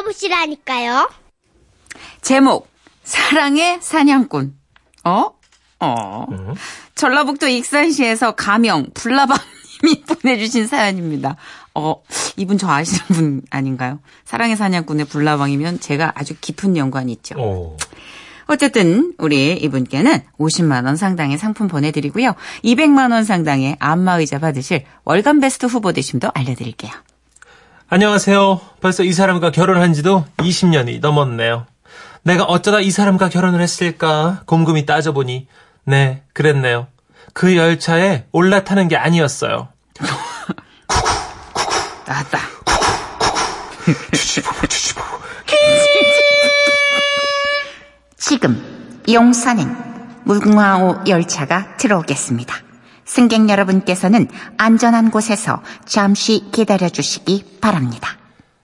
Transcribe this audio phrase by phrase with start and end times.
[0.00, 1.10] 들어보시라니까요.
[2.22, 2.68] 제목
[3.04, 4.54] 사랑의 사냥꾼.
[5.04, 5.30] 어?
[5.80, 6.26] 어.
[6.94, 11.36] 전라북도 익산시에서 가명 불나방님이 보내주신 사연입니다.
[11.74, 12.02] 어,
[12.36, 14.00] 이분 저 아시는 분 아닌가요?
[14.24, 17.38] 사랑의 사냥꾼의 불나방이면 제가 아주 깊은 연관이 있죠.
[17.38, 17.76] 오.
[18.46, 22.34] 어쨌든 우리 이분께는 50만 원 상당의 상품 보내드리고요.
[22.64, 26.90] 200만 원 상당의 안마의자 받으실 월간 베스트 후보 되심도 알려드릴게요.
[27.92, 28.60] 안녕하세요.
[28.80, 31.66] 벌써 이 사람과 결혼한 지도 20년이 넘었네요.
[32.22, 35.48] 내가 어쩌다 이 사람과 결혼을 했을까 곰곰이 따져보니
[35.86, 36.86] 네, 그랬네요.
[37.34, 39.66] 그 열차에 올라타는 게 아니었어요.
[42.06, 42.38] 나왔다.
[48.16, 52.69] 지금 용산행 무궁화호 열차가 들어오겠습니다.
[53.10, 58.16] 승객 여러분께서는 안전한 곳에서 잠시 기다려 주시기 바랍니다.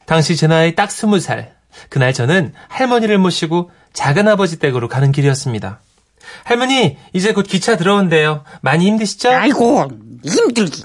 [0.06, 1.56] 당시 제 나이 딱 스무 살.
[1.88, 5.80] 그날 저는 할머니를 모시고 작은아버지 댁으로 가는 길이었습니다.
[6.44, 8.44] 할머니, 이제 곧 기차 들어온대요.
[8.60, 9.30] 많이 힘드시죠?
[9.30, 9.90] 아이고
[10.24, 10.84] 힘들기.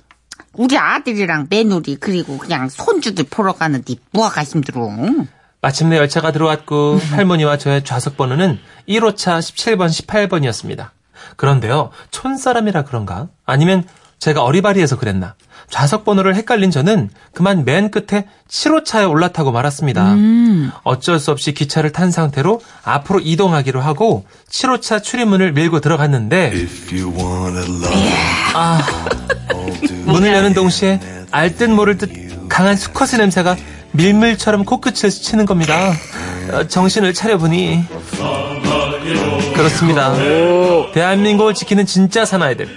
[0.54, 4.90] 우리 아들이랑 며느리 그리고 그냥 손주들 보러 가는데 뭐가 힘들어.
[5.62, 8.58] 마침내 열차가 들어왔고 할머니와 저의 좌석 번호는
[8.90, 10.90] 1호차 17번, 18번이었습니다.
[11.36, 13.28] 그런데요, 촌사람이라 그런가?
[13.46, 13.84] 아니면
[14.20, 15.36] 제가 어리바리해서 그랬나?
[15.70, 20.14] 좌석 번호를 헷갈린 저는 그만 맨 끝에 7호차에 올라타고 말았습니다.
[20.84, 26.52] 어쩔 수 없이 기차를 탄 상태로 앞으로 이동하기로 하고 7호차 출입문을 밀고 들어갔는데
[28.54, 28.82] 아,
[30.06, 31.00] 문을 여는 동시에
[31.32, 32.12] 알듯 모를 듯
[32.50, 33.56] 강한 수컷의 냄새가
[33.94, 35.94] 밀물처럼 코끝을 스치는 겁니다.
[36.52, 37.86] 어, 정신을 차려보니
[39.54, 40.14] 그렇습니다.
[40.94, 42.68] 대한민국을 지키는 진짜 사나이들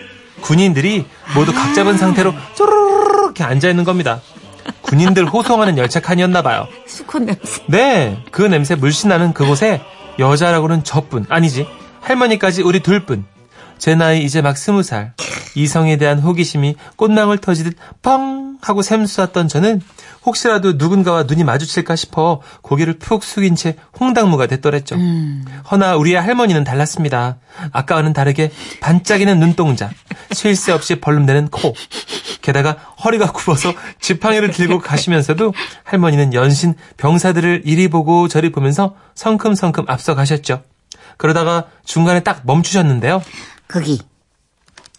[0.41, 4.20] 군인들이 모두 각 잡은 상태로 쪼르르르 이렇게 앉아 있는 겁니다.
[4.83, 6.69] 군인들 호송하는 열차 칸이었나 봐요.
[6.86, 7.62] 수컷 냄새.
[7.67, 9.83] 네, 그 냄새 물씬 나는 그곳에
[10.19, 11.67] 여자라고는 저뿐 아니지
[12.01, 13.24] 할머니까지 우리 둘뿐.
[13.79, 15.14] 제 나이 이제 막 스무 살.
[15.56, 19.83] 이성에 대한 호기심이 꽃망울 터지듯 펑 하고 샘솟았던 저는
[20.25, 24.97] 혹시라도 누군가와 눈이 마주칠까 싶어 고개를 푹 숙인 채 홍당무가 됐더랬죠.
[25.70, 27.36] 허나 우리의 할머니는 달랐습니다.
[27.73, 29.91] 아까와는 다르게 반짝이는 눈동자,
[30.33, 31.74] 쉴 새 없이 벌름대는 코,
[32.41, 32.73] 게다가
[33.05, 35.53] 허리가 굽어서 지팡이를 들고 가시면서도
[35.85, 40.63] 할머니는 연신 병사들을 이리 보고 저리 보면서 성큼성큼 앞서 가셨죠.
[41.19, 43.23] 그러다가 중간에 딱 멈추셨는데요.
[43.69, 44.01] 거기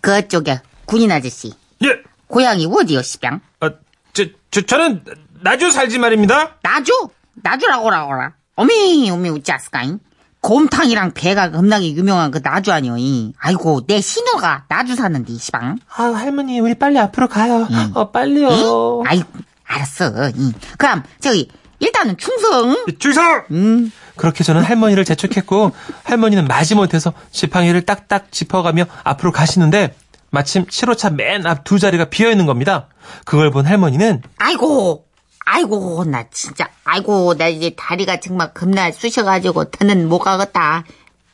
[0.02, 1.88] 그쪽에 군인 아저씨 예,
[2.36, 3.40] 고향이 어디요 시병?
[3.62, 3.70] 아,
[4.12, 5.06] 저, 저, 저는
[5.40, 6.58] 나주 살지 말입니다.
[6.64, 6.92] 나주?
[7.36, 8.34] 나주라고라고라.
[8.56, 10.00] 어미 어미 웃지 않을까잉?
[10.42, 12.98] 곰탕이랑 배가 겁나게 유명한 그 나주 아니오.
[12.98, 13.32] 이.
[13.40, 15.78] 아이고 내 신우가 나주 사는데 이 시방.
[15.96, 17.70] 아, 할머니, 우리 빨리 앞으로 가요.
[17.94, 18.50] 어, 빨리요.
[18.50, 19.04] 응?
[19.08, 19.30] 아이고
[19.66, 20.32] 알았어.
[20.36, 20.52] 이.
[20.78, 22.86] 그럼 저기 일단은 충성.
[23.00, 23.22] 줄서!
[23.52, 23.92] 음.
[24.16, 25.72] 그렇게 저는 할머니를 재촉했고,
[26.04, 29.94] 할머니는 마지못해서 지팡이를 딱딱 짚어가며 앞으로 가시는데,
[30.36, 32.90] 마침 7호차 맨 앞 두 자리가 비어 있는 겁니다.
[33.24, 35.06] 그걸 본 할머니는, 아이고
[35.46, 40.84] 아이고 나 진짜 아이고 나 이제 다리가 정말 겁나 쑤셔가지고 더는 못 가겠다.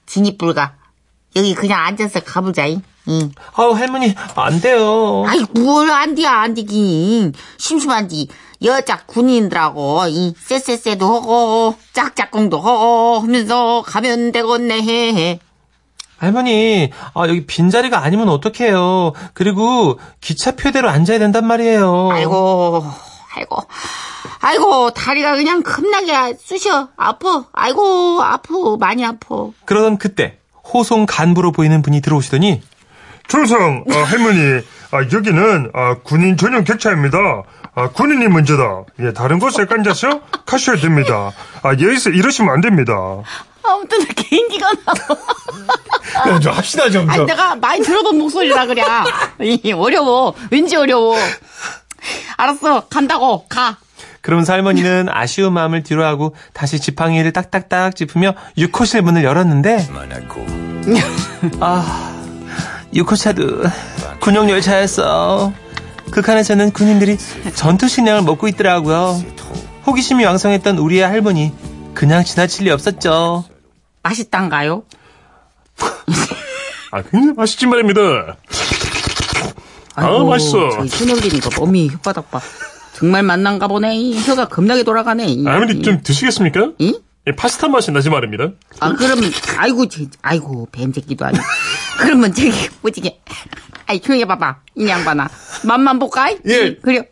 [0.06, 0.76] 진입불가.
[1.36, 2.82] 여기 그냥 앉아서 가보자잉.
[3.08, 3.32] 응.
[3.56, 5.24] 아우, 할머니, 안 돼요.
[5.28, 8.28] 아이 뭘안 돼야 안 되긴 심심한디
[8.64, 15.40] 여자 군인들하고 이 쎄쎄쎄도 하고 짝짝꿍도 하고 하면서 가면 되겠네
[16.22, 19.14] 할머니, 아, 여기 빈자리가 아니면 어떡해요.
[19.34, 22.10] 그리고 기차표대로 앉아야 된단 말이에요.
[22.12, 22.86] 아이고
[23.36, 23.58] 아이고
[24.40, 30.38] 아이고 다리가 그냥 겁나게 쑤셔 아파 아이고 아파 많이 아파 그러던 그때,
[30.72, 32.62] 호송 간부로 보이는 분이 들어오시더니,
[33.28, 34.62] 충성 아, 할머니
[34.92, 37.18] 아, 여기는 아, 군인 전용 객차입니다.
[37.74, 38.84] 아, 군인이 먼저다.
[39.00, 41.32] 예, 다른 곳에 앉아서 가셔야 됩니다.
[41.64, 42.94] 아, 여기서 이러시면 안 됩니다.
[43.64, 46.40] 아무튼 나 개인기가 나와.
[46.40, 47.10] 좀 합시다 좀.
[47.10, 48.84] 아니 내가 많이 들어본 목소리라 그래
[49.42, 50.34] 이, 어려워.
[50.50, 51.16] 왠지 어려워.
[52.38, 53.46] 알았어 간다고.
[53.48, 53.78] 가.
[54.22, 59.88] 그러면서 할머니는 아쉬운 마음을 뒤로하고 다시 지팡이를 딱딱딱 짚으며 6호실 문을 열었는데.
[61.60, 62.14] 아
[62.94, 63.70] 6호차도
[64.20, 65.52] 군용 열차였어.
[66.12, 67.18] 그 칸에서는 군인들이
[67.56, 69.24] 전투 식량을 먹고 있더라고요.
[69.88, 71.52] 호기심이 왕성했던 우리의 할머니
[71.94, 73.44] 그냥 지나칠 리 없었죠
[74.04, 74.84] 맛있단가요?
[76.92, 78.38] 아, 굉장히 맛있지 말입니다.
[79.96, 80.70] 아, 맛있어.
[80.72, 82.40] 저기 손올리는 거 어미 혓바닥 봐
[82.94, 85.46] 정말 맛난가 보네 이 혀가 겁나게 돌아가네 이.
[85.46, 86.72] 할머니 좀 드시겠습니까?
[86.80, 87.00] 이?
[87.28, 88.52] 예, 파스타 맛이 나지 말입니다.
[88.80, 91.44] 아 그러면 아이고 제, 아이고 뱀새끼도 아니고
[92.00, 92.52] 그러면 저기
[92.82, 93.20] 뭐지게
[93.88, 95.30] 아이 조용히 해봐봐 이 양반아
[95.66, 96.32] 맛만 볼까?
[96.48, 96.76] 예.
[96.76, 97.08] 그래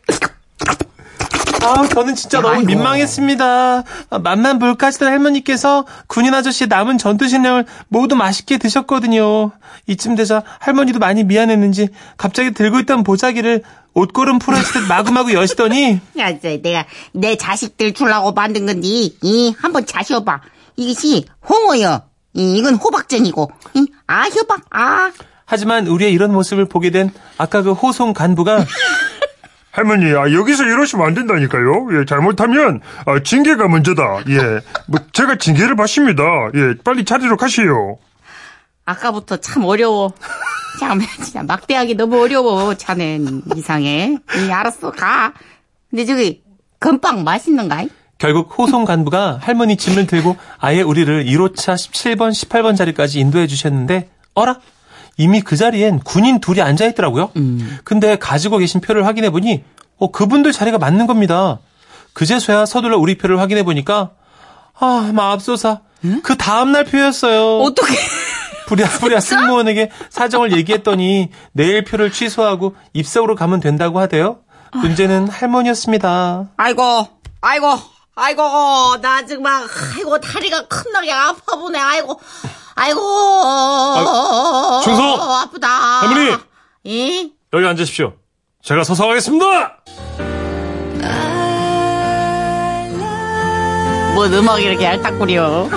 [1.62, 2.66] 아, 저는 진짜 너무 아이고.
[2.66, 3.82] 민망했습니다.
[4.10, 9.50] 아, 맛만 볼까 하시던 할머니께서 군인 아저씨의 남은 전투식량을 모두 맛있게 드셨거든요.
[9.86, 13.62] 이쯤 되자 할머니도 많이 미안했는지 갑자기 들고 있던 보자기를
[13.92, 19.84] 옷걸음 풀어있을 듯 마구마구 여시더니 야, 저, 내가 내 자식들 주려고 만든 건데, 이, 한번
[19.84, 20.40] 자셔봐.
[20.76, 22.02] 이것이 홍어요.
[22.34, 25.10] 이, 이건 호박전이고, 이, 아, 효박, 아.
[25.44, 28.64] 하지만 우리의 이런 모습을 보게 된 아까 그 호송 간부가
[29.70, 31.88] 할머니, 아, 여기서 이러시면 안 된다니까요.
[31.92, 34.24] 예, 잘못하면, 아, 징계가 먼저다.
[34.28, 36.22] 예, 뭐, 제가 징계를 받습니다.
[36.54, 37.98] 예, 빨리 자리로 가시오.
[38.84, 40.12] 아까부터 참 어려워.
[40.80, 42.74] 참, 진짜 막대하기 너무 어려워.
[42.74, 44.16] 자넨 이상해.
[44.36, 45.32] 이, 알았어, 가.
[45.88, 46.42] 근데 저기,
[46.80, 47.84] 건빵 맛있는가?
[48.18, 54.60] 결국 호송 간부가 할머니 짐을 들고 아예 우리를 1호차 17번, 18번 자리까지 인도해 주셨는데 어라?
[55.20, 57.30] 이미 그 자리엔 군인 둘이 앉아 있더라고요.
[57.84, 59.62] 근데 가지고 계신 표를 확인해 보니
[59.98, 61.58] 어, 그분들 자리가 맞는 겁니다.
[62.14, 64.12] 그제서야 서둘러 우리 표를 확인해 보니까
[64.78, 65.80] 아, 맙소사.
[66.22, 67.58] 그 다음 날 표였어요.
[67.58, 67.94] 어떻게.
[68.66, 74.38] 부랴부랴 승무원에게 사정을 얘기했더니 내일 표를 취소하고 입석으로 가면 된다고 하대요.
[74.72, 76.48] 문제는 할머니였습니다.
[76.56, 77.08] 아이고,
[77.42, 77.66] 아이고,
[78.14, 78.42] 아이고,
[79.02, 79.64] 나 정말,
[79.96, 82.18] 아이고, 다리가 겁나게 아파 보네, 아이고,
[82.74, 83.00] 아이고.
[84.84, 85.20] 충성!
[85.42, 85.68] 아프다.
[85.68, 86.36] 할머니!
[86.84, 87.32] 이?
[87.52, 88.14] 여기 앉으십시오.
[88.62, 89.76] 제가 서서 하겠습니다!
[94.14, 95.68] 뭔 음악이 이렇게 얄딱거려.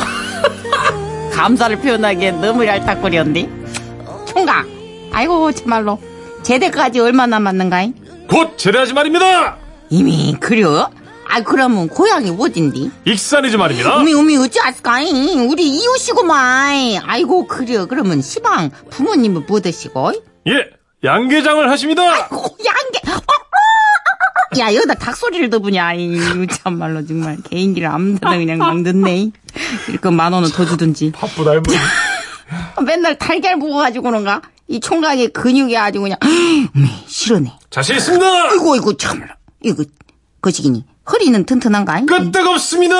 [1.33, 3.49] 감사를 표현하기엔 너무 얄딱거렸는데.
[4.25, 4.65] 총각.
[5.11, 5.99] 아이고, 참말로.
[6.43, 7.93] 제대까지 얼마 남았는가잉?
[8.29, 9.57] 곧 제대하지 말입니다!
[9.89, 10.89] 이미, 그려?
[11.33, 12.91] 아, 그러면 고향이 어딘디?
[13.05, 13.97] 익산이지 말입니다!
[13.97, 15.49] 우미, 우미, 어찌 알까잉?
[15.49, 16.99] 우리 이웃이구만.
[17.03, 17.87] 아이고, 그려.
[17.87, 20.13] 그러면 시방 부모님은 뭐 드시고?
[20.47, 20.53] 예,
[21.03, 22.03] 양계장을 하십니다!
[22.29, 23.11] 오, 양계.
[23.11, 24.59] 어, 어, 어, 어.
[24.59, 25.93] 야, 여기다 닭소리를 더 부냐.
[25.95, 29.31] 이거 참말로 정말 개인기를 아무데나 그냥 막 넣네.
[29.89, 31.13] 이렇게 만 원은 더 주든지.
[31.15, 31.75] 바쁘다, 할머니.
[32.85, 34.43] 맨날 달걀 부어가지고 그런가?
[34.67, 36.19] 이 총각의 근육이 아주 그냥,
[37.07, 37.51] 싫어네.
[37.71, 38.23] 자신 있습니다!
[38.51, 39.31] 아이고, 아이고, 참말로.
[39.63, 39.83] 이거,
[40.39, 40.85] 거시기니.
[41.11, 42.01] 허리는 튼튼한가?
[42.05, 42.95] 끄떡없습니다!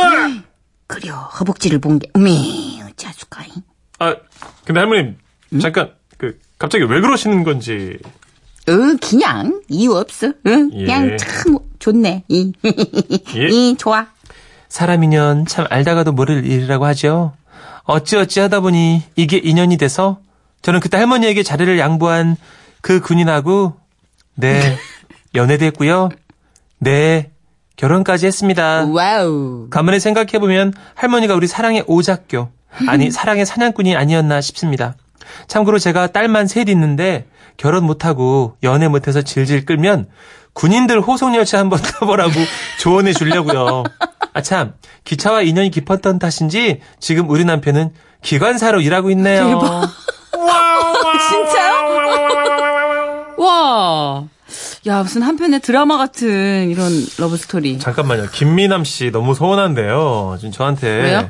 [0.88, 2.29] 그려, 허벅지를 본 게, 어메,
[2.89, 3.45] 어찌 하실까?
[4.00, 4.15] 아,
[4.65, 5.17] 근데 할머님,
[5.61, 7.97] 잠깐, 그, 갑자기 왜 그러시는 건지.
[8.67, 10.33] 어, 그냥, 이유 없어.
[10.45, 10.69] 응?
[10.73, 10.85] 예.
[10.85, 12.23] 그냥 참, 좋네.
[12.27, 12.53] 이,
[13.35, 13.47] 예.
[13.47, 14.07] 이, 좋아.
[14.69, 17.33] 사람 인연 참 알다가도 모를 일이라고 하죠.
[17.83, 20.19] 어찌어찌 하다 보니 이게 인연이 돼서
[20.63, 22.38] 저는 그때 할머니에게 자리를 양보한
[22.81, 23.77] 그 군인하고
[24.33, 24.77] 네
[25.35, 26.09] 연애도 했고요.
[26.79, 27.31] 네
[27.75, 28.85] 결혼까지 했습니다.
[28.89, 29.67] wow.
[29.69, 32.49] 가만히 생각해보면 할머니가 우리 사랑의 오작교
[32.87, 34.95] 아니 사랑의 사냥꾼이 아니었나 싶습니다.
[35.47, 37.27] 참고로 제가 딸만 셋 있는데
[37.57, 40.07] 결혼 못하고 연애 못해서 질질 끌면
[40.53, 42.31] 군인들 호송열차 한번 타보라고
[42.79, 43.83] 조언해 주려고요.
[44.35, 44.73] 아 참
[45.03, 47.91] 기차와 인연이 깊었던 탓인지 지금 우리 남편은
[48.23, 49.59] 기관사로 일하고 있네요.
[51.29, 51.73] 진짜요?
[53.37, 54.23] 와.
[54.88, 57.80] 야, 무슨 한편의 드라마 같은 이런 러브스토리.
[57.80, 58.27] 잠깐만요.
[58.31, 60.35] 김미남 씨 너무 서운한데요.
[60.39, 61.30] 지금 저한테 왜요?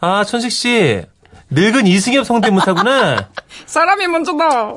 [0.00, 1.02] 아 천식 씨
[1.50, 3.28] 늙은 이승엽 성대모사구나.
[3.66, 4.74] 사람이 먼저다.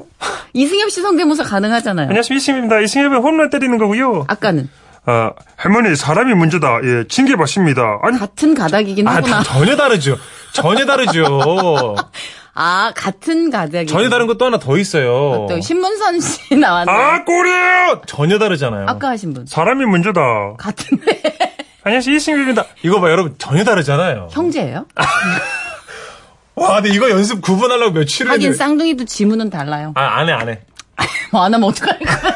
[0.54, 2.08] 이승엽 씨 성대모사 가능하잖아요.
[2.10, 2.80] 안녕하십니까, 이승입니다.
[2.82, 4.26] 이승엽의 홈런 때리는 거고요.
[4.28, 4.70] 아까는.
[5.06, 6.80] 아, 할머니, 사람이 문제다.
[6.84, 8.00] 예, 징계 받습니다.
[8.04, 9.42] 아니, 같은 가닥이긴 아, 하구나.
[9.42, 10.16] 전혀 다르죠.
[10.54, 11.96] 전혀 다르죠.
[12.54, 13.88] 아, 같은 가닥이.
[13.88, 15.48] 전혀 다른 것도 하나 더 있어요.
[15.50, 16.92] 또 신문선 씨 나왔네.
[16.92, 18.02] 아, 꼬리에요!
[18.08, 18.86] 전혀 다르잖아요.
[18.88, 19.46] 아까 하신 분.
[19.46, 20.22] 사람이 문제다.
[20.58, 21.22] 같은데.
[21.84, 22.66] 안녕하세요, 이승엽입니다.
[22.84, 23.36] 이거 봐, 여러분.
[23.38, 24.28] 전혀 다르잖아요.
[24.32, 24.86] 형제예요?
[26.56, 28.30] 와, 근데 이거 연습 9분 하려고 며칠을.
[28.30, 28.58] 하긴 했는데.
[28.58, 29.94] 쌍둥이도 지문은 달라요.
[29.96, 30.60] 아, 안 해, 안 해.
[31.32, 32.31] 뭐 안 하면 어떡할까?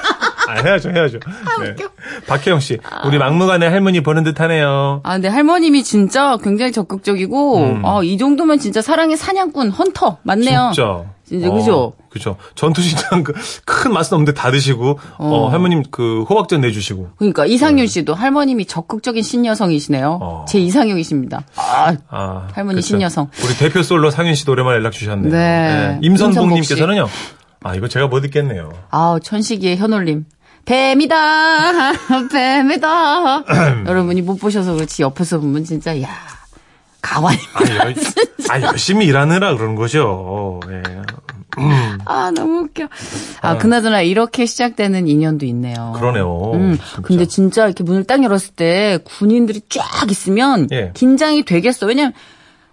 [0.48, 1.20] 아, 해야죠, 해야죠.
[1.62, 1.70] 네.
[1.72, 1.90] 웃겨.
[2.28, 5.02] 박혜영 씨, 우리 막무가내 할머니 보는 듯 하네요.
[5.04, 7.86] 아, 근데 할머님이 진짜 굉장히 적극적이고, 음.
[7.86, 10.72] 아, 이 정도면 진짜 사랑의 사냥꾼, 헌터, 맞네요.
[10.74, 11.04] 진짜.
[11.28, 11.94] 진짜, 그죠?
[12.12, 12.36] 그죠.
[12.54, 13.34] 전투식당 그
[13.66, 17.10] 큰 맛은 없는데 다 드시고, 어, 할머님 그 호박전 내주시고.
[17.18, 20.20] 그러니까 이상윤 씨도 할머님이 적극적인 신여성이시네요.
[20.22, 20.46] 어.
[20.48, 21.42] 제 이상형이십니다.
[21.56, 22.88] 아, 아, 할머니 그쵸.
[22.90, 23.30] 신여성.
[23.44, 25.32] 우리 대표 솔로 상윤 씨도 오랜만에 연락 주셨네요.
[25.32, 25.98] 네.
[26.04, 27.08] 임선봉님께서는요.
[27.64, 28.70] 아, 이거 제가 못 듣겠네요.
[28.92, 30.26] 아우, 천식이의 현올림.
[30.66, 31.92] 뱀이다!
[32.32, 33.44] 뱀이다!
[33.88, 36.10] 여러분이 못 보셔서 그렇지, 옆에서 보면 진짜, 야
[37.02, 37.38] 가만히.
[37.54, 37.96] 아, 열,
[38.50, 40.60] 아, 열심히 일하느라 그런 거죠.
[40.70, 40.82] 예.
[42.06, 42.88] 아, 너무 웃겨.
[43.42, 45.94] 아, 그나저나 이렇게 시작되는 인연도 있네요.
[45.96, 46.52] 그러네요.
[46.56, 47.02] 음, 진짜.
[47.04, 50.92] 근데 진짜 이렇게 문을 딱 열었을 때 군인들이 쫙 있으면 예.
[50.94, 51.86] 긴장이 되겠어.
[51.86, 52.12] 왜냐면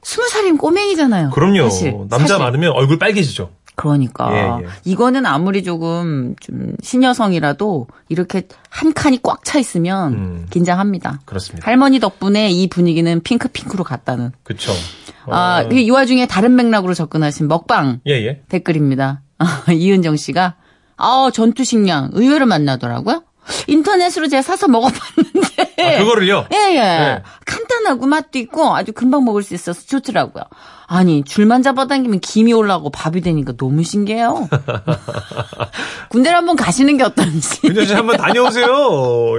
[0.03, 1.31] 스무 살이면 꼬맹이잖아요.
[1.31, 1.71] 그럼요.
[1.71, 1.93] 사실.
[2.09, 2.39] 남자 사실.
[2.39, 3.51] 많으면 얼굴 빨개지죠.
[3.75, 4.69] 그러니까 예, 예.
[4.85, 10.47] 이거는 아무리 조금 좀 신여성이라도 이렇게 한 칸이 꽉 차 있으면 음.
[10.51, 11.21] 긴장합니다.
[11.25, 11.67] 그렇습니다.
[11.67, 14.33] 할머니 덕분에 이 분위기는 핑크 핑크로 갔다는.
[14.43, 14.73] 그쵸.
[15.27, 18.43] 아, 이 와중에 다른 맥락으로 접근하신 먹방 예, 예.
[18.49, 19.23] 댓글입니다.
[19.73, 20.55] 이은정 씨가
[20.97, 23.23] 아 전투 식량 의외로 만나더라고요.
[23.67, 25.75] 인터넷으로 제가 사서 먹어봤는데.
[25.79, 26.47] 아, 그거를요?
[26.53, 26.81] 예, 예.
[26.81, 27.23] 네.
[27.45, 30.45] 간단하고 맛도 있고 아주 금방 먹을 수 있어서 좋더라고요.
[30.95, 34.47] 아니, 줄만 잡아당기면 김이 올라오고 밥이 되니까 너무 신기해요.
[36.11, 37.61] 군대를 한번 가시는 게 어떤지.
[37.65, 38.67] 윤정 씨 한번 다녀오세요.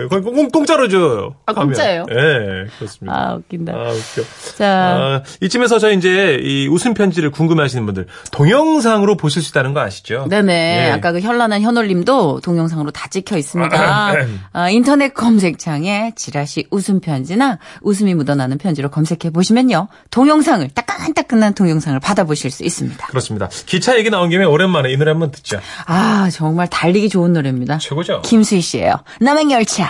[0.10, 1.36] 거기 공, 공짜로 줘요.
[1.46, 1.68] 아, 가면.
[1.74, 2.06] 공짜예요?
[2.10, 3.16] 예, 그렇습니다.
[3.16, 3.72] 아, 웃긴다.
[3.72, 4.28] 아, 웃겨.
[4.58, 9.76] 자, 아, 이쯤에서 저희 이제 이 웃음 편지를 궁금해 하시는 분들 동영상으로 보실 수 있다는
[9.76, 10.26] 거 아시죠?
[10.32, 10.88] 네네.
[10.88, 10.92] 예.
[10.92, 14.14] 아까 그 현란한 현올림도 동영상으로 다 찍혀 있습니다.
[14.54, 19.88] 아, 인터넷 검색창에 지라시 웃음 편지나 웃음이 묻어나는 편지로 검색해 보시면요.
[20.10, 23.08] 동영상을, 따끈따끈 한 동영상을 받아보실 수 있습니다.
[23.08, 23.50] 그렇습니다.
[23.66, 25.60] 기차 얘기 나온 김에 오랜만에 이 노래 한번 듣죠.
[25.86, 27.78] 아, 정말 달리기 좋은 노래입니다.
[27.78, 28.22] 최고죠?
[28.24, 28.96] 김수희 씨예요.
[29.20, 29.90] 남행열차.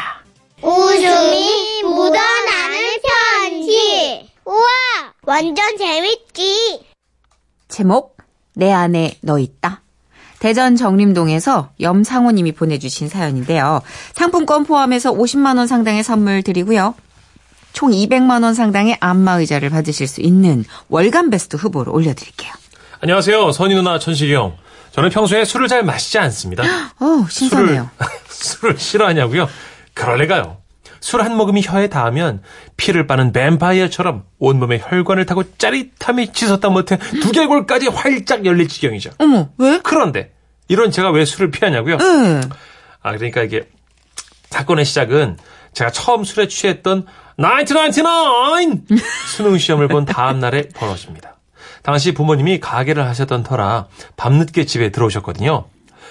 [0.61, 2.79] 웃음이 묻어나는
[3.41, 4.29] 편지.
[4.45, 4.65] 우와,
[5.23, 6.81] 완전 재밌지.
[7.67, 8.17] 제목
[8.55, 9.81] 내 안에 너 있다.
[10.39, 13.81] 대전 정림동에서 염상호님이 보내주신 사연인데요.
[14.13, 16.95] 상품권 포함해서 50만 원 상당의 선물 드리고요.
[17.73, 22.51] 총 200만 원 상당의 안마 의자를 받으실 수 있는 월간 베스트 후보로 올려드릴게요.
[23.01, 23.51] 안녕하세요.
[23.51, 24.55] 선희 누나 천식이 형.
[24.91, 26.63] 저는 평소에 술을 잘 마시지 않습니다.
[27.01, 27.89] 어 신선해요.
[27.99, 29.49] 술을, 술을 싫어하냐고요?
[29.93, 30.57] 그럴 리가요.
[31.01, 32.41] 술 한 모금이 혀에 닿으면
[32.77, 39.09] 피를 빠는 뱀파이어처럼 온몸에 혈관을 타고 짜릿함이 치솟다 못해 두개골까지 활짝 열릴 지경이죠.
[39.17, 39.81] 어머 왜?
[39.83, 40.31] 그런데
[40.69, 41.97] 이런 제가 왜 술을 피하냐고요?
[41.97, 42.41] 네.
[43.01, 43.67] 아 그러니까 이게
[44.49, 45.37] 사건의 시작은
[45.73, 47.05] 제가 처음 술에 취했던
[47.37, 48.81] 1999
[49.27, 51.37] 수능 시험을 본 다음 날의 버릇입니다.
[51.81, 55.65] 당시 부모님이 가게를 하셨던 터라 밤늦게 집에 들어오셨거든요.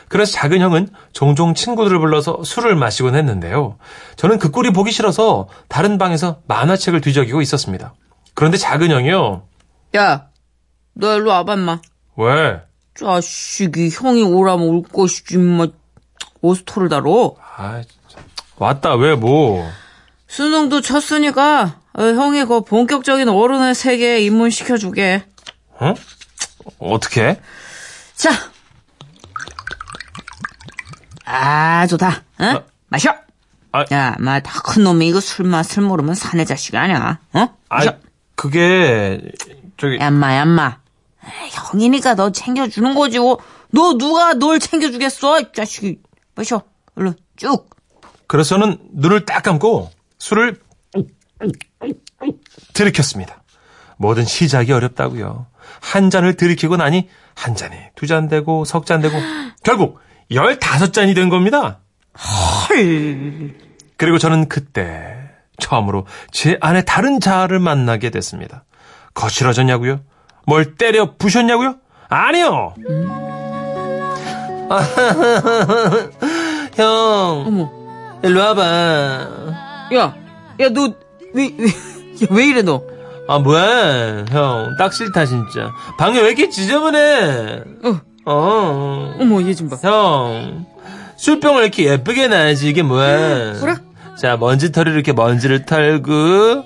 [0.09, 3.79] 그래서 작은 형은 종종 친구들을 불러서 술을 마시곤 했는데요.
[4.17, 7.95] 저는 그 꼴이 보기 싫어서 다른 방에서 만화책을 뒤적이고 있었습니다.
[8.35, 9.43] 그런데 작은 형이요.
[9.97, 10.27] 야,
[10.93, 11.81] 너 일로 와봐 인마.
[12.17, 12.61] 왜?
[12.95, 15.69] 자식이 형이 오라면 올 것이지 인마.
[16.43, 17.37] 오스토를 다뤄.
[17.57, 17.83] 아.
[18.57, 19.69] 왔다 왜 뭐?
[20.29, 25.25] 수능도 쳤으니까 어, 형이 그 본격적인 어른의 세계에 입문시켜 주게.
[25.79, 25.95] 어?
[26.79, 27.41] 어떻게?
[28.15, 28.31] 자.
[31.25, 32.23] 아, 좋다.
[32.41, 32.45] 어?
[32.45, 32.65] 어?
[32.89, 33.15] 마셔.
[33.73, 33.85] 아.
[33.93, 37.19] 야, 마, 다 큰 놈이 이거 술 맛을 모르면 사내 자식 아니야.
[37.35, 37.49] 어?
[37.69, 37.85] 아.
[38.35, 39.21] 그게
[39.77, 40.79] 저기 얌마, 얌마.
[41.25, 43.19] 에이, 형이니까 너 챙겨주는 거지.
[43.19, 43.37] 어.
[43.71, 45.41] 너 누가 널 챙겨주겠어?
[45.41, 45.99] 이 자식이.
[46.35, 46.63] 마셔.
[46.97, 47.69] 얼른 쭉.
[48.33, 50.57] 그래서 저는 눈을 딱 감고 술을
[52.73, 53.43] 들이켰습니다.
[53.99, 55.45] 뭐든 시작이 어렵다고요.
[55.83, 59.15] 한 잔을 들이키고 나니 한 잔이 두 잔 되고 석 잔 되고
[59.63, 59.99] 결국
[60.31, 61.81] 열다섯 잔이 된 겁니다.
[62.71, 63.53] 헐.
[63.99, 65.15] 그리고 저는 그때
[65.59, 68.65] 처음으로 제 안에 다른 자아를 만나게 됐습니다.
[69.13, 70.01] 거칠어졌냐고요?
[70.47, 71.77] 뭘 때려 부셨냐고요?
[72.09, 72.75] 아니요.
[76.77, 77.82] 형, 어머.
[78.23, 78.63] 일로 와봐.
[79.95, 80.15] 야,
[80.61, 80.93] 야, 너,
[81.35, 82.83] 왜, 왜, 야, 왜 이래, 너?
[83.29, 85.73] 아 뭐야, 형, 딱 싫다 진짜.
[85.99, 87.63] 방에 왜 이렇게 지저분해?
[87.85, 89.77] 어, 어, 어머, 얘 좀 봐.
[89.83, 90.67] 형,
[91.17, 93.55] 술병을 이렇게 예쁘게 놔야지 이게 뭐야?
[93.61, 93.75] 그래?
[94.21, 96.65] 자, 먼지털이로 이렇게 먼지를 털고,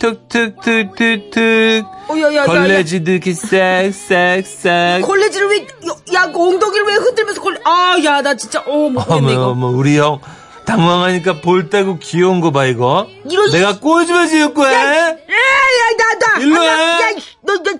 [0.00, 2.44] 툭툭툭툭툭, 어, 야, 야.
[2.44, 5.00] 걸레지도 이렇게 싹 싹 싹.
[5.06, 9.18] 걸레질을 왜, 야, 야, 그 엉덩이를 왜 흔들면서 걸레, 아, 야, 나 진짜, 어, 못겠네,
[9.18, 9.46] 어머, 이거.
[9.48, 10.18] 어머, 우리 형,
[10.70, 13.08] 당황하니까 볼 때고 귀여운 거 봐, 이거.
[13.28, 14.72] 이런 내가 꼬집어 줄 거야?
[14.72, 15.16] 야, 야,
[15.98, 16.38] 나, 나.
[16.40, 17.00] 일로 아, 야, 와.
[17.02, 17.78] 야, 너, 너.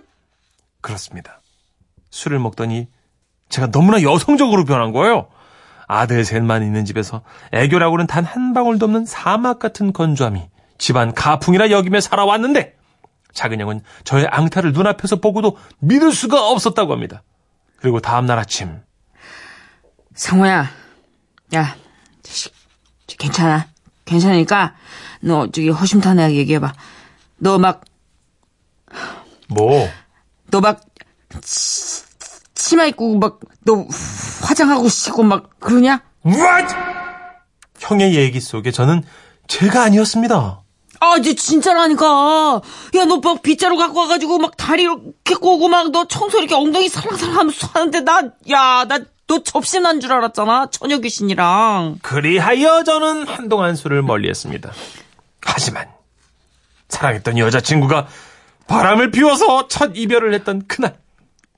[0.80, 1.40] 그렇습니다.
[2.11, 2.88] 술을 먹더니
[3.49, 5.28] 제가 너무나 여성적으로 변한 거예요.
[5.87, 12.00] 아들 셋만 있는 집에서 애교라고는 단 한 방울도 없는 사막 같은 건조함이 집안 가풍이라 여기며
[12.00, 12.76] 살아왔는데
[13.32, 17.23] 작은 형은 저의 앙탈을 눈앞에서 보고도 믿을 수가 없었다고 합니다.
[17.76, 18.80] 그리고 다음날 아침
[20.14, 20.70] 상호야,
[21.54, 21.76] 야,
[23.19, 23.67] 괜찮아.
[24.05, 24.75] 괜찮으니까,
[25.21, 26.73] 너 저기 허심탄회하게 얘기해봐.
[27.38, 27.83] 너 막,
[29.49, 29.88] 뭐
[30.50, 30.81] 너 막,
[31.43, 32.02] 치-
[32.55, 33.87] 치마 입고 막, 너
[34.43, 36.02] 화장하고 쉬고 막, 그러냐?
[36.26, 36.75] What?
[37.79, 39.02] 형의 얘기 속에 저는
[39.47, 40.61] 제가 아니었습니다.
[41.02, 42.61] 아, 이제 진짜라니까.
[42.97, 46.88] 야, 너 막 빗자루 갖고 와가지고 막 다리 이렇게 꼬고 막 너 청소 이렇게 엉덩이
[46.88, 48.99] 살랑살랑 하면서 하는데 나, 야, 나
[49.38, 50.70] 너난줄 알았잖아.
[50.70, 51.99] 처녀 귀신이랑.
[52.02, 54.72] 그리하여 저는 한동안 술을 멀리했습니다.
[55.42, 55.88] 하지만
[56.88, 58.08] 사랑했던 여자친구가
[58.66, 60.96] 바람을 피워서 첫 이별을 했던 그날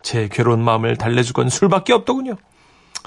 [0.02, 2.37] 제 괴로운 마음을 달래줄 건 술밖에 없더군요.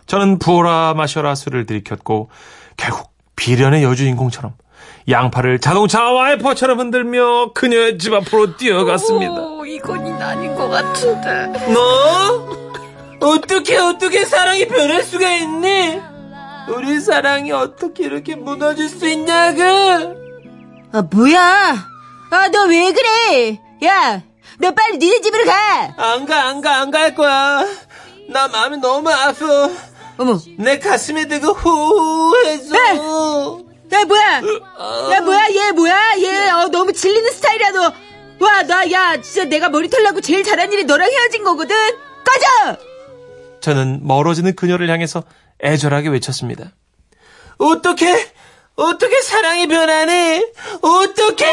[0.05, 2.29] 저는 부어라 마셔라 술을 들이켰고
[2.77, 4.53] 결국 비련의 여주인공처럼
[5.10, 9.34] 양팔을 자동차 와이퍼처럼 흔들며 그녀의 집 앞으로 뛰어갔습니다.
[9.34, 11.72] 오, 이건 아닌 것 같은데.
[11.74, 12.64] 너?
[13.25, 16.00] 어떻게 어떻게 사랑이 변할 수가 있니?
[16.70, 19.62] 우리 사랑이 어떻게 이렇게 무너질 수 있냐고?
[20.91, 21.75] 아, 뭐야?
[22.32, 23.60] 아, 너 왜 그래?
[23.84, 24.22] 야,
[24.60, 25.94] 너 빨리 니네 집으로 가!
[25.98, 27.65] 안 가, 안 가, 안 갈 거야.
[28.29, 29.70] 나 마음이 너무 아파.
[30.17, 32.75] 어머, 내 가슴에 대고 호호해줘.
[33.94, 34.41] 야, 뭐야?
[35.12, 36.13] 야, 뭐야, 얘 뭐야?
[36.20, 37.91] 얘, 어, 너무 질리는 스타일이야, 너.
[38.39, 41.75] 와, 나, 야, 진짜 내가 머리 털라고 제일 잘한 일이 너랑 헤어진 거거든?
[42.25, 42.77] 꺼져!
[43.65, 45.24] 저는 멀어지는 그녀를 향해서
[45.63, 46.74] 애절하게 외쳤습니다.
[47.57, 48.31] 어떻게,
[48.75, 50.51] 어떻게 사랑이 변하네?
[50.84, 51.45] 어떻게?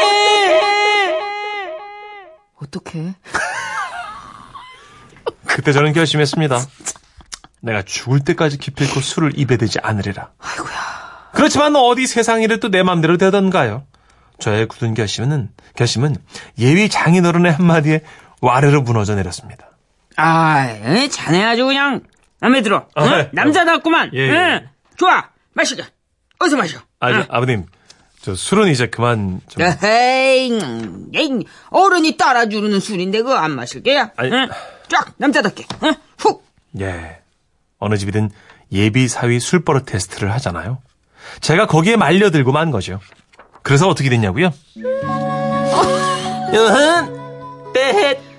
[2.61, 3.15] 어떡해?
[5.47, 6.59] 그때 저는 결심했습니다.
[7.61, 10.33] 내가 죽을 때까지 기필코 술을 입에 대지 않으리라.
[11.33, 13.87] 그렇지만 어디 세상 일을 또 내 맘대로 되던가요?
[14.37, 16.15] 저의 굳은 결심은, 결심은
[16.59, 18.01] 예위 장인어른의 한마디에
[18.39, 19.72] 와르르 무너져 내렸습니다.
[20.15, 22.01] 아, 에, 자네 아주 그냥
[22.39, 22.87] 마음에 들어.
[22.95, 23.09] 아, 응?
[23.09, 23.29] 네.
[23.33, 24.11] 남자답구만.
[24.13, 24.29] 예, 예.
[24.31, 24.69] 응.
[24.97, 25.29] 좋아.
[25.53, 25.85] 마시자.
[26.39, 26.79] 어서 마셔.
[26.99, 27.25] 아, 응.
[27.29, 27.65] 아버님,
[28.21, 29.61] 저 술은 이제 그만 좀.
[29.63, 34.11] 에이, 음, 에이, 어른이 따라주는 술인데 그거 안 마실게요.
[34.15, 34.31] 아니.
[34.31, 34.49] 응?
[34.89, 35.65] 쫙 남자답게.
[35.83, 35.93] 응?
[36.17, 36.45] 훅.
[36.81, 37.19] 예.
[37.79, 38.29] 어느 집이든
[38.71, 40.79] 예비 사위 술버릇 테스트를 하잖아요.
[41.41, 42.99] 제가 거기에 말려들고 만 거죠.
[43.61, 44.51] 그래서 어떻게 됐냐고요?
[46.53, 47.13] 여한,
[47.73, 48.32] 빼헷.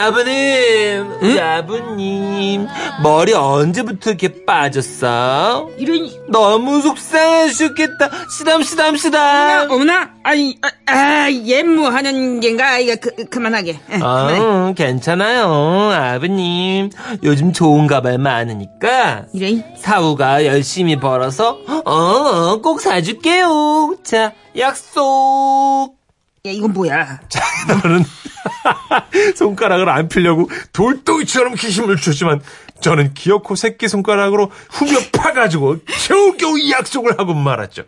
[0.00, 2.68] 아버님, 우리 아버님,
[3.02, 5.70] 머리 언제부터 이렇게 빠졌어?
[5.76, 8.10] 이런 너무 속상하셨겠다.
[8.30, 9.70] 시담, 시담, 어머나, 시담.
[9.70, 13.70] 어머나, 아니, 아, 아 예무하는 겐가, 이거 그, 그만하게.
[13.90, 14.38] 예, 그만해.
[14.40, 15.90] 아, 괜찮아요.
[15.92, 16.90] 아버님,
[17.24, 19.26] 요즘 좋은 가발 많으니까.
[19.34, 19.64] 이래.
[19.78, 23.96] 사우가 열심히 벌어서 어, 어, 꼭 사줄게요.
[24.04, 25.98] 자, 약속.
[26.46, 27.20] 야, 이건 뭐야?
[27.28, 28.04] 저는
[29.36, 32.42] 손가락을 안 펴려고 돌덩이처럼 힘을 줬지만
[32.80, 37.82] 저는 기어코 새끼 손가락으로 후벼 파가지고 겨우겨우 약속을 하고 말았죠.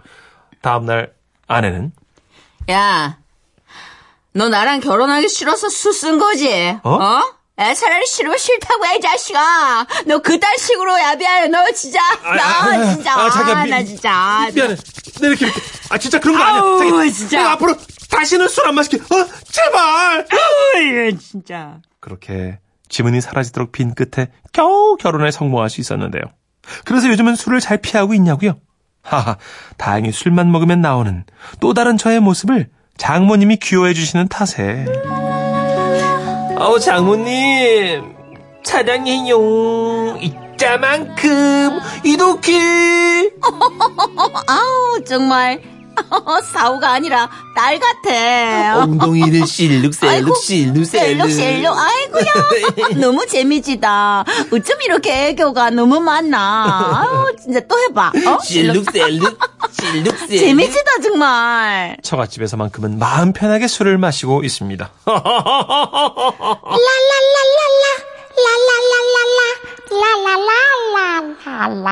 [0.63, 1.13] 다음날
[1.47, 1.93] 아내는
[2.71, 3.19] 야,
[4.33, 6.77] 너 나랑 결혼하기 싫어서 수 쓴 거지?
[6.85, 7.21] 어?
[7.59, 9.87] 야, 차라리 싫으면 싫다고 해, 이 자식아.
[10.07, 12.01] 너 그딴 식으로 야비하려, 너 진짜.
[12.23, 13.13] 나 진짜.
[13.21, 14.49] 아, 자기야, 미- 나 진짜.
[14.55, 14.77] 미안해.
[15.21, 15.61] 내 이렇게 이렇게.
[15.91, 16.63] 아 진짜 그런 거 아니야.
[16.63, 17.51] 아우, 자기, 진짜.
[17.51, 17.75] 앞으로
[18.21, 18.99] 다시는 술 안 마실게.
[18.99, 20.27] 어, 제발.
[20.77, 21.79] 어이, 진짜.
[22.01, 22.59] 그렇게
[22.91, 26.23] 지문이 사라지도록 빈 끝에 겨우 결혼에 성공할 수 있었는데요.
[26.85, 28.59] 그래서 요즘은 술을 잘 피하고 있냐고요?
[29.03, 29.39] 하하,
[29.79, 31.25] 다행히 술만 먹으면 나오는
[31.61, 34.85] 또 다른 저의 모습을 장모님이 귀여워해 주시는 탓에.
[36.59, 38.15] 어우, 장모님,
[38.63, 40.19] 사랑해요.
[40.21, 43.31] 이자만큼 이렇게.
[44.47, 45.63] 아우, 정말.
[46.53, 48.83] 사우가 아니라 딸 같아.
[48.83, 51.77] 엉덩이를 실룩셀룩 셀룩, 셀룩.
[51.77, 52.33] 아이고야.
[53.01, 54.25] 너무 재미지다.
[54.53, 57.03] 어쩜 이렇게 애교가 너무 많나.
[57.03, 58.13] 아우, 진짜 또 해봐.
[58.27, 58.39] 어?
[58.43, 59.39] 실룩셀룩
[59.71, 61.97] 실룩셀룩 재미지다, 정말.
[62.03, 64.91] 처갓집에서만큼은 마음 편하게 술을 마시고 있습니다.
[71.47, 71.91] 라라라라라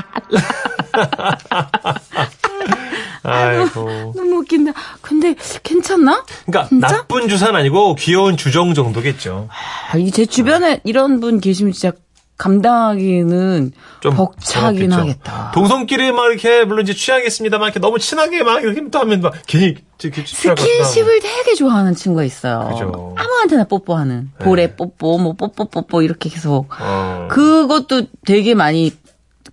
[3.23, 4.13] 아이고.
[4.17, 4.73] 너무 웃긴다.
[5.01, 6.25] 근데 괜찮나?
[6.47, 6.87] 그러니까 진짜?
[6.89, 9.49] 나쁜 주사는 아니고 귀여운 주정 정도겠죠.
[9.93, 11.97] 아, 이제 주변에 이런 분 계시면 진짜
[12.37, 15.01] 감당하기는 좀 벅차긴 그렇겠죠.
[15.01, 15.51] 하겠다.
[15.53, 19.75] 동성끼리 막 이렇게 물론 이제 취하겠습니다만 이렇게 너무 친하게 막 이렇게 또 하면 막 괜히.
[20.01, 22.69] 스킨십을 되게 좋아하는 친구가 있어요.
[22.73, 23.17] 그죠.
[23.19, 24.31] 아무한테나 뽀뽀하는.
[24.39, 24.45] 네.
[24.45, 26.69] 볼에 뽀뽀, 뭐 뽀뽀 뽀뽀 이렇게 계속.
[26.81, 27.27] 어.
[27.29, 28.93] 그것도 되게 많이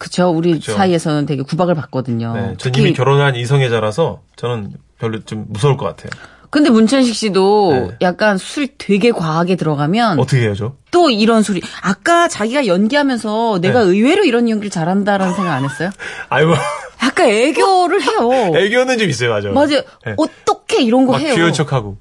[0.05, 0.73] 그쵸 우리 그쵸.
[0.73, 2.33] 사이에서는 되게 구박을 받거든요.
[2.35, 6.11] 네, 전 이미 결혼한 이성애자라서 저는 별로 좀 무서울 것 같아요.
[6.51, 7.97] 근데 문천식 씨도 네.
[8.01, 10.77] 약간 술 되게 과하게 들어가면 어떻게 해야죠?
[10.91, 11.59] 또 이런 소리.
[11.81, 13.89] 아까 자기가 연기하면서 내가 네.
[13.89, 15.89] 의외로 이런 연기를 잘한다라는 생각 안 했어요?
[16.29, 16.53] 아이고
[17.01, 18.53] 약간 애교를 해요.
[18.55, 19.49] 애교는 좀 있어요, 맞아.
[19.49, 19.81] 맞아요.
[20.05, 20.13] 네.
[20.17, 21.33] 어떻게 이런 거막 해요?
[21.33, 21.97] 귀여운 척하고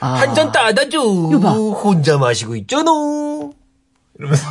[0.00, 0.08] 아.
[0.14, 0.98] 한잔 따다줘.
[1.40, 1.52] 봐.
[1.52, 2.90] 혼자 마시고 있잖아.
[4.18, 4.46] 이러면서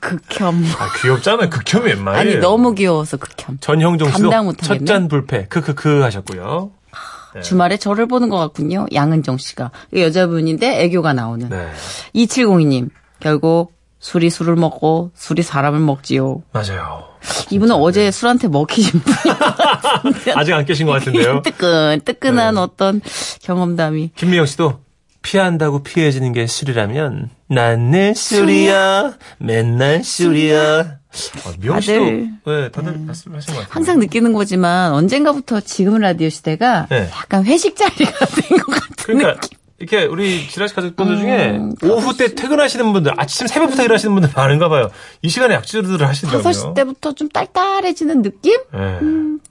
[0.00, 0.64] 극혐.
[0.78, 1.48] 아 귀엽잖아.
[1.48, 2.18] 극혐이 웬만해.
[2.20, 3.58] 아니 너무 귀여워서 극혐.
[3.60, 4.78] 전형종 씨도 감당 못하겠네.
[4.78, 6.70] 첫잔 불패 크크크 하셨고요.
[7.34, 7.40] 네.
[7.42, 8.86] 주말에 저를 보는 것 같군요.
[8.92, 11.48] 양은정 씨가 여자분인데 애교가 나오는.
[11.48, 11.68] 네,
[12.14, 16.42] 2702님 결국 술이 술을 먹고 술이 사람을 먹지요.
[16.52, 17.04] 맞아요.
[17.50, 20.38] 이분은 어제 술한테 먹히신 분이에요.
[20.38, 21.42] 아직 안 깨신 것 같은데요.
[21.44, 22.60] 뜨끈 뜨끈한 네.
[22.60, 23.00] 어떤
[23.42, 24.12] 경험담이.
[24.14, 24.80] 김미영 씨도
[25.22, 29.14] 피한다고 피해지는 게 술이라면 난내 술이야.
[29.38, 30.98] 맨날 술이야.
[31.46, 33.66] 아, 미영 씨도 다들, 네, 다들 말씀하신 것 같아요.
[33.70, 37.08] 항상 느끼는 거지만 언젠가부터 지금은 라디오 시대가 네.
[37.10, 39.58] 약간 회식 자리가 된 것 같은 그러니까 느낌.
[39.80, 44.68] 이렇게 우리 지라시 가족분들 중에 음, 오후 때 퇴근하시는 분들, 아침 새벽부터 일하시는 분들 많은가
[44.68, 44.90] 봐요.
[45.22, 46.42] 이 시간에 약주들을 하신다고요.
[46.42, 48.58] 5시 때부터 좀 딸딸해지는 느낌?
[48.74, 48.98] 예.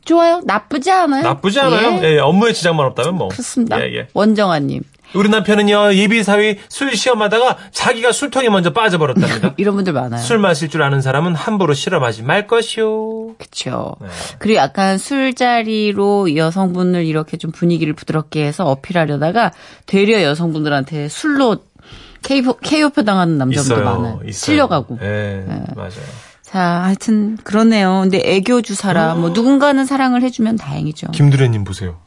[0.03, 0.41] 좋아요.
[0.43, 1.23] 나쁘지 않아요.
[1.23, 1.99] 나쁘지 않아요.
[2.03, 2.15] 예.
[2.15, 3.29] 예, 업무에 지장만 없다면 뭐.
[3.29, 3.79] 그렇습니다.
[3.81, 4.07] 예, 예.
[4.13, 4.81] 원정아님.
[5.17, 9.55] 우리 남편은요, 예비사위 술 시험하다가 자기가 술통에 먼저 빠져버렸답니다.
[9.57, 10.21] 이런 분들 많아요.
[10.21, 13.35] 술 마실 줄 아는 사람은 함부로 실험하지 말 것이오.
[13.37, 13.95] 그쵸.
[14.01, 14.07] 네.
[14.39, 19.51] 그리고 약간 술자리로 여성분을 이렇게 좀 분위기를 부드럽게 해서 어필하려다가
[19.85, 21.57] 되려 여성분들한테 술로
[22.23, 23.83] KO, KO표 당하는 남자분들.
[23.83, 24.19] 많아요.
[24.23, 24.31] 있어요.
[24.31, 24.99] 실려가고.
[25.01, 25.91] 예, 맞아요.
[26.41, 27.99] 자, 하여튼 그러네요.
[28.03, 31.07] 근데 애교 주사라 뭐 누군가는 사랑을 해주면 다행이죠.
[31.11, 31.97] 김두래님 보세요.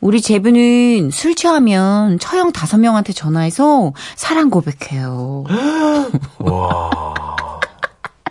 [0.00, 5.44] 우리 제부는 술 취하면 처형 다섯 명한테 전화해서 사랑 고백해요.
[6.38, 7.60] 와.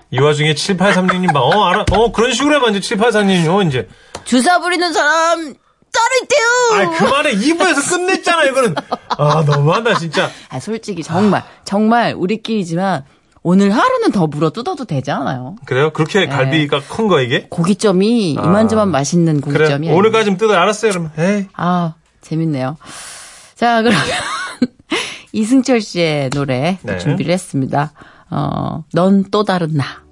[0.10, 1.42] 이 와중에 7836님 봐.
[1.42, 1.86] 어, 알아.
[1.92, 3.90] 어, 그런 식으로 하면 이제 7836님, 어, 이제.
[4.24, 5.54] 주사 부리는 사람
[5.92, 6.94] 따로 있대요.
[6.94, 7.36] 아, 그만해.
[7.36, 8.76] 2부에서 끝냈잖아, 이거는.
[9.18, 10.30] 아, 너무한다, 진짜.
[10.48, 13.04] 아, 솔직히 정말 정말 우리끼리지만
[13.50, 15.56] 오늘 하루는 더 물어 뜯어도 되지 않아요?
[15.64, 15.92] 그래요?
[15.94, 17.48] 그렇게 갈비가 큰 거, 이게?
[17.50, 19.60] 고기점이 이만저만 맛있는 그래.
[19.60, 19.96] 고기점이 아니에요.
[19.96, 20.54] 오늘까지 는 뜯어.
[20.54, 21.12] 알았어요, 그러면.
[21.18, 21.46] 에이.
[21.54, 22.76] 아 재밌네요.
[23.56, 24.02] 자 그러면
[25.32, 26.98] 이승철 씨의 노래 네.
[26.98, 27.94] 준비를 했습니다.
[28.30, 29.86] 어, 넌 또 다른 나.